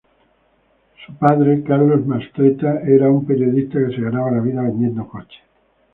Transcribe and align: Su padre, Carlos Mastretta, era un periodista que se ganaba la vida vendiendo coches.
Su 1.05 1.13
padre, 1.13 1.61
Carlos 1.61 2.07
Mastretta, 2.07 2.79
era 2.81 3.07
un 3.11 3.23
periodista 3.23 3.77
que 3.77 3.93
se 3.95 4.01
ganaba 4.01 4.31
la 4.31 4.39
vida 4.41 4.63
vendiendo 4.63 5.07
coches. 5.07 5.41